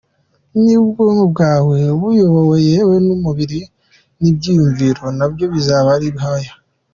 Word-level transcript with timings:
niba 0.61 0.81
ubwonko 0.85 1.25
bwawe 1.33 1.75
buyobowe, 1.99 2.57
yewe 2.69 2.95
n’umubiri 3.05 3.59
n’iby’iyumviro 4.21 5.05
nabyo 5.17 5.45
bizaba 5.53 5.89
ari 5.97 6.09
hoya. 6.23 6.53